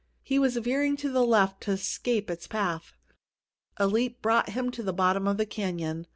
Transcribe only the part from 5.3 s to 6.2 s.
the canyon.